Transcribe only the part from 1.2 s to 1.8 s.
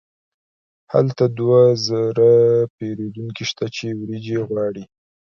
دوه